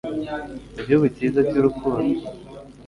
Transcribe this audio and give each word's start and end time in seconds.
Mu 0.75 0.81
gihugu 0.87 1.07
cyiza 1.15 1.39
cy'urukundo 1.49 2.13